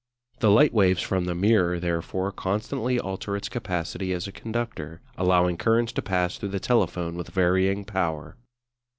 The 0.39 0.49
light 0.49 0.73
waves 0.73 1.03
from 1.03 1.25
the 1.25 1.35
mirror, 1.35 1.79
therefore, 1.79 2.31
constantly 2.31 2.99
alter 2.99 3.35
its 3.35 3.49
capacity 3.49 4.13
as 4.13 4.25
a 4.25 4.31
conductor, 4.31 4.99
allowing 5.15 5.57
currents 5.57 5.93
to 5.93 6.01
pass 6.01 6.39
through 6.39 6.49
the 6.49 6.59
telephone 6.59 7.13
with 7.17 7.29
varying 7.29 7.85
power. 7.85 8.35